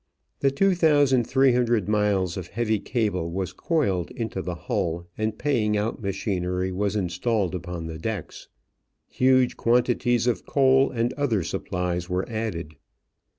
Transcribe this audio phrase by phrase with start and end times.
[0.39, 6.71] The 2,300 miles of heavy cable was coiled into the hull and paying out machinery
[6.71, 8.47] was installed upon the decks.
[9.05, 12.77] Huge quantities of coal and other supplies were added.